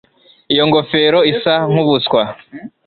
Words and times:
Iyo 0.53 0.63
ngofero 0.69 1.19
isa 1.33 1.53
nkubuswa. 1.69 2.21